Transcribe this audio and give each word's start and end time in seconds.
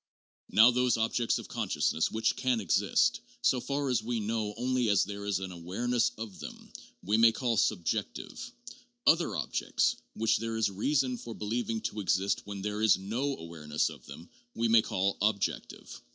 Now 0.49 0.71
those 0.71 0.97
objects 0.97 1.37
of 1.37 1.47
consciousness 1.47 2.09
which 2.09 2.35
can 2.35 2.59
exist, 2.59 3.19
so 3.43 3.59
far 3.61 3.87
as 3.87 4.01
we 4.01 4.19
know, 4.19 4.51
only 4.57 4.89
as 4.89 5.03
there 5.03 5.27
is 5.27 5.39
an 5.39 5.51
awareness 5.51 6.11
of 6.17 6.39
them, 6.39 6.71
we 7.03 7.17
may 7.17 7.31
call 7.31 7.55
'sub 7.55 7.85
jective'; 7.85 8.49
other 9.05 9.35
objects, 9.35 9.97
which 10.15 10.37
there 10.37 10.57
is 10.57 10.71
reason 10.71 11.17
for 11.17 11.35
believing 11.35 11.81
to 11.81 11.99
exist 11.99 12.47
when 12.47 12.63
there 12.63 12.81
is 12.81 12.97
no 12.97 13.37
awareness 13.37 13.89
of 13.89 14.03
them, 14.07 14.27
we 14.55 14.67
may 14.67 14.81
call 14.81 15.19
'objective.' 15.21 16.01